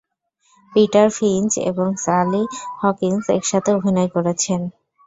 [0.73, 2.43] Peter Finch এবং Sally
[2.81, 4.61] Hawkins একসাথে অভিনয় করেছেন।